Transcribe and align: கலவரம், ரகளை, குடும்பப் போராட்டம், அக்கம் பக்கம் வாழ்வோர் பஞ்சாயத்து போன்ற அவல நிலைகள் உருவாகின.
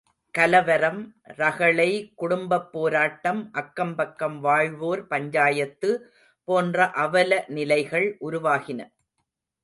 கலவரம், 0.35 1.01
ரகளை, 1.37 2.13
குடும்பப் 2.15 2.71
போராட்டம், 2.71 3.49
அக்கம் 3.51 3.95
பக்கம் 3.95 4.39
வாழ்வோர் 4.39 5.07
பஞ்சாயத்து 5.07 5.91
போன்ற 6.47 6.89
அவல 6.89 7.45
நிலைகள் 7.49 8.17
உருவாகின. 8.21 8.81